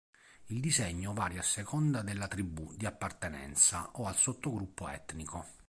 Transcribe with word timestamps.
Il 0.47 0.59
disegno 0.61 1.13
varia 1.13 1.41
a 1.41 1.43
seconda 1.43 2.01
della 2.01 2.27
tribù 2.27 2.73
di 2.75 2.87
appartenenza 2.87 3.91
o 3.97 4.05
al 4.07 4.15
sottogruppo 4.15 4.87
etnico. 4.89 5.45